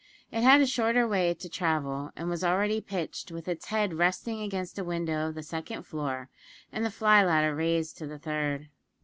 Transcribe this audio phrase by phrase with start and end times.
[0.31, 4.41] It had a shorter way to travel, and was already pitched, with its head resting
[4.41, 6.27] against a window of the second floor,
[6.71, 8.69] and the fly ladder raised to the third.